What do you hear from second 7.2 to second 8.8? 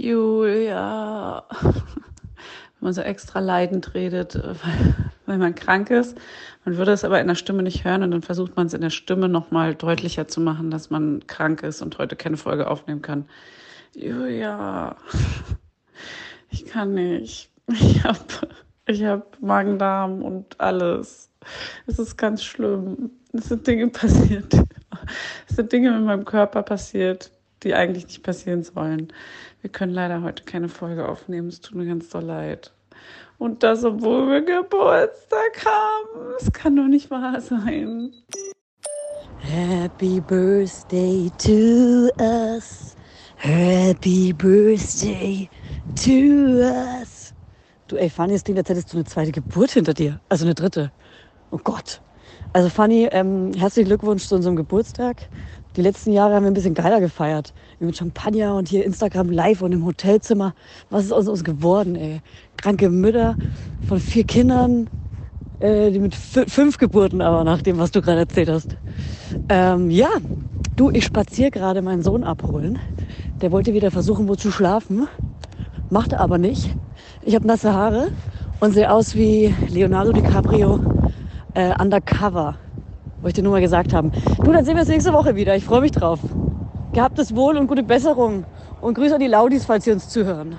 in der Stimme nicht hören und dann versucht man es in